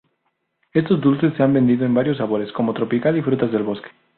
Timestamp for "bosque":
3.61-3.89